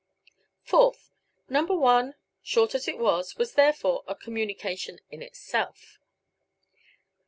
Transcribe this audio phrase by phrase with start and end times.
[0.63, 1.11] Fourth:
[1.47, 1.63] No.
[1.63, 5.99] 1, short as it was, was, therefore, a communication in itself.